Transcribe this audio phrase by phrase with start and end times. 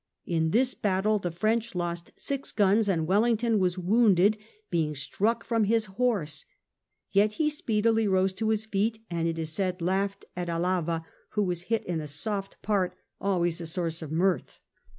[0.25, 4.35] In this battle the French lost six guns, and Wellington was wounded,
[4.71, 6.43] being struck from his horse;
[7.11, 11.43] yet he speedily rose to his feet, and, it is said, laughed at Alava, who
[11.43, 14.59] was hit in a soft part, always a source of mirth.